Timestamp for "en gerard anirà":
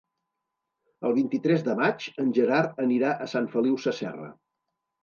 2.25-3.13